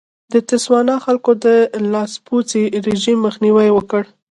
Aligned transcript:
د 0.33 0.35
تسوانا 0.49 0.95
خلکو 1.05 1.31
د 1.45 1.47
لاسپوڅي 1.93 2.63
رژیم 2.87 3.17
مخنیوی 3.27 3.69
وکړ. 3.73 4.03